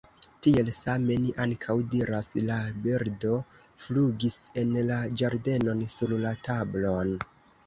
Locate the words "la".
2.47-2.57, 4.89-4.99, 6.27-6.35